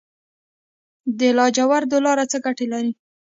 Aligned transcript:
د 1.19 1.21
لاجوردو 1.37 1.97
لاره 2.05 2.23
څه 2.31 2.37
ګټه 2.45 2.65
لري؟ 2.73 2.91